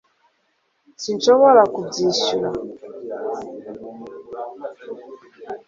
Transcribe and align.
s 0.93 0.99
sinshobora 1.01 1.61
kubishyura 1.73 2.49